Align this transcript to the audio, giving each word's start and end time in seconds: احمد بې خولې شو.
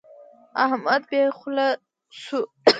احمد 0.65 1.01
بې 1.09 1.21
خولې 1.37 1.69
شو. 2.21 2.41